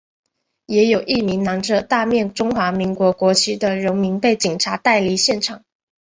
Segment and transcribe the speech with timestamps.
[0.65, 5.63] 也有一名拿着大面中华民国国旗的荣民被警察带离现场。